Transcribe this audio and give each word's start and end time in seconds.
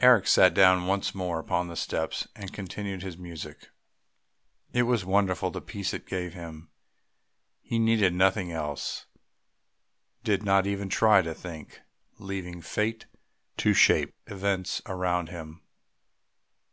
Eric 0.00 0.26
sat 0.26 0.52
down 0.52 0.88
once 0.88 1.14
more 1.14 1.38
upon 1.38 1.68
the 1.68 1.76
steps 1.76 2.26
and 2.34 2.52
continued 2.52 3.02
his 3.04 3.16
music. 3.16 3.68
It 4.72 4.82
was 4.82 5.04
wonderful 5.04 5.52
the 5.52 5.60
peace 5.62 5.94
it 5.94 6.08
gave 6.08 6.34
him; 6.34 6.70
he 7.62 7.78
needed 7.78 8.12
nothing 8.12 8.50
else 8.50 9.06
did 10.24 10.42
not 10.42 10.66
even 10.66 10.88
try 10.88 11.22
to 11.22 11.34
think, 11.34 11.82
leaving 12.18 12.60
Fate 12.60 13.06
to 13.58 13.72
shape 13.72 14.12
events 14.26 14.82
around 14.86 15.28
him. 15.28 15.62